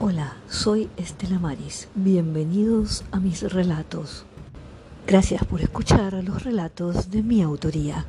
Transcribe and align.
Hola, 0.00 0.36
soy 0.48 0.88
Estela 0.96 1.40
Maris. 1.40 1.88
Bienvenidos 1.96 3.04
a 3.10 3.18
mis 3.18 3.42
relatos. 3.52 4.24
Gracias 5.08 5.44
por 5.44 5.60
escuchar 5.60 6.12
los 6.22 6.44
relatos 6.44 7.10
de 7.10 7.24
mi 7.24 7.42
autoría. 7.42 8.06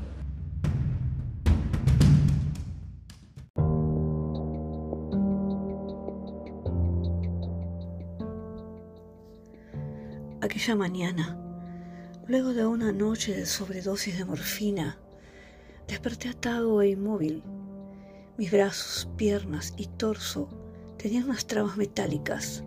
Aquella 10.41 10.75
mañana, 10.75 11.39
luego 12.27 12.53
de 12.53 12.67
una 12.67 12.91
noche 12.91 13.35
de 13.35 13.47
sobredosis 13.47 14.15
de 14.15 14.25
morfina, 14.25 14.99
desperté 15.87 16.29
atado 16.29 16.83
e 16.83 16.89
inmóvil. 16.89 17.41
Mis 18.37 18.51
brazos, 18.51 19.09
piernas 19.17 19.73
y 19.75 19.87
torso 19.87 20.58
tenían 20.99 21.23
unas 21.23 21.47
trabas 21.47 21.77
metálicas, 21.77 22.63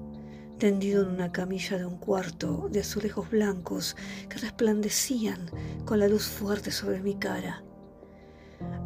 tendido 0.58 1.02
en 1.02 1.10
una 1.10 1.32
camilla 1.32 1.76
de 1.76 1.84
un 1.84 1.98
cuarto 1.98 2.68
de 2.70 2.80
azulejos 2.80 3.30
blancos 3.30 3.94
que 4.30 4.38
resplandecían 4.38 5.50
con 5.84 5.98
la 5.98 6.08
luz 6.08 6.24
fuerte 6.28 6.70
sobre 6.70 7.02
mi 7.02 7.14
cara. 7.16 7.62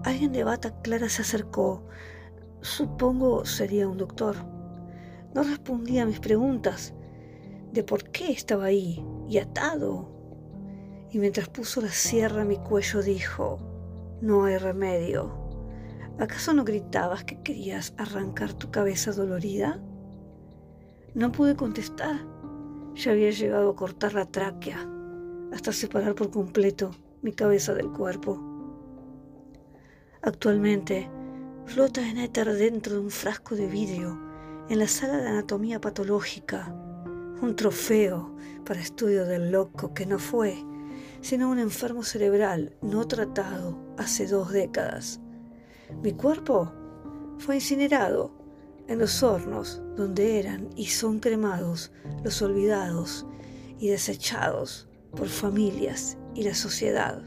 Alguien 0.02 0.32
de 0.32 0.42
bata 0.42 0.80
clara 0.82 1.08
se 1.08 1.22
acercó. 1.22 1.86
Supongo 2.60 3.44
sería 3.44 3.86
un 3.86 3.98
doctor. 3.98 4.36
No 5.32 5.44
respondía 5.44 6.02
a 6.02 6.06
mis 6.06 6.18
preguntas 6.18 6.92
de 7.72 7.84
por 7.84 8.10
qué 8.10 8.32
estaba 8.32 8.64
ahí 8.64 9.04
y 9.28 9.38
atado. 9.38 10.10
Y 11.12 11.18
mientras 11.18 11.48
puso 11.48 11.80
la 11.80 11.90
sierra 11.90 12.42
a 12.42 12.46
mi 12.46 12.56
cuello 12.56 13.00
dijo, 13.00 13.58
no 14.20 14.44
hay 14.44 14.58
remedio. 14.58 15.45
¿Acaso 16.18 16.54
no 16.54 16.64
gritabas 16.64 17.24
que 17.24 17.42
querías 17.42 17.94
arrancar 17.98 18.54
tu 18.54 18.70
cabeza 18.70 19.12
dolorida? 19.12 19.80
No 21.14 21.32
pude 21.32 21.56
contestar. 21.56 22.26
Ya 22.94 23.12
había 23.12 23.30
llegado 23.30 23.70
a 23.70 23.76
cortar 23.76 24.14
la 24.14 24.24
tráquea, 24.24 24.88
hasta 25.52 25.72
separar 25.72 26.14
por 26.14 26.30
completo 26.30 26.92
mi 27.22 27.32
cabeza 27.32 27.74
del 27.74 27.90
cuerpo. 27.90 28.40
Actualmente 30.22 31.10
flota 31.66 32.08
en 32.08 32.18
éter 32.18 32.52
dentro 32.54 32.94
de 32.94 33.00
un 33.00 33.10
frasco 33.10 33.54
de 33.54 33.66
vidrio 33.66 34.18
en 34.68 34.78
la 34.78 34.88
sala 34.88 35.18
de 35.18 35.28
anatomía 35.28 35.80
patológica 35.80 36.74
un 37.42 37.54
trofeo 37.54 38.34
para 38.64 38.80
estudio 38.80 39.26
del 39.26 39.50
loco 39.50 39.92
que 39.92 40.06
no 40.06 40.18
fue, 40.18 40.56
sino 41.20 41.50
un 41.50 41.58
enfermo 41.58 42.02
cerebral 42.02 42.76
no 42.80 43.06
tratado 43.06 43.78
hace 43.98 44.26
dos 44.26 44.52
décadas. 44.52 45.20
Mi 46.02 46.12
cuerpo 46.12 46.72
fue 47.38 47.56
incinerado 47.56 48.32
en 48.88 48.98
los 48.98 49.22
hornos 49.22 49.82
donde 49.96 50.38
eran 50.38 50.70
y 50.76 50.86
son 50.86 51.18
cremados 51.20 51.92
los 52.24 52.40
olvidados 52.42 53.26
y 53.78 53.88
desechados 53.88 54.88
por 55.12 55.28
familias 55.28 56.18
y 56.34 56.44
la 56.44 56.54
sociedad. 56.54 57.22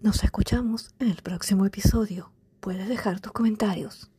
Nos 0.00 0.22
escuchamos 0.22 0.94
en 1.00 1.08
el 1.08 1.16
próximo 1.22 1.66
episodio. 1.66 2.32
Puedes 2.60 2.88
dejar 2.88 3.20
tus 3.20 3.32
comentarios. 3.32 4.10